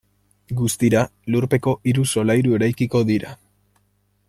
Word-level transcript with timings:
Guztira 0.61 1.03
lurpeko 1.35 1.75
hiru 1.91 2.07
solairu 2.15 2.57
eraikiko 2.61 3.03
dira. 3.13 3.37